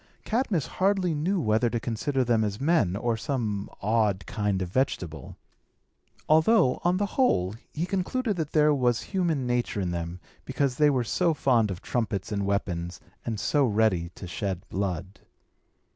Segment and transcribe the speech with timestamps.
[0.25, 5.37] Cadmus hardly knew whether to consider them as men, or some odd kind of vegetable;
[6.27, 10.89] although, on the whole, he concluded that there was human nature in them, because they
[10.89, 15.19] were so fond of trumpets and weapons, and so ready to shed blood.